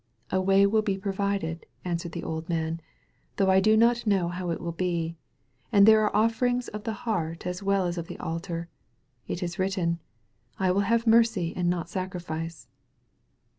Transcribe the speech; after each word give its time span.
"A 0.31 0.41
way 0.41 0.65
will 0.65 0.81
be 0.81 0.97
provided," 0.97 1.67
answered 1.85 2.13
the 2.13 2.23
old 2.23 2.49
man, 2.49 2.81
"though 3.35 3.51
I 3.51 3.59
do 3.59 3.77
not 3.77 4.07
know 4.07 4.29
how 4.29 4.49
it 4.49 4.59
will 4.59 4.71
be. 4.71 5.15
And 5.71 5.85
there 5.85 6.03
are 6.03 6.15
offerings 6.15 6.67
of 6.69 6.85
the 6.85 6.93
heart 7.05 7.45
as 7.45 7.61
well 7.61 7.85
as 7.85 7.99
of 7.99 8.07
the 8.07 8.17
altar. 8.17 8.67
It 9.27 9.43
is 9.43 9.59
written, 9.59 9.99
*I 10.57 10.71
will 10.71 10.79
have 10.89 11.05
mercy 11.05 11.53
and 11.55 11.69
not 11.69 11.87
sacrifice. 11.87 12.67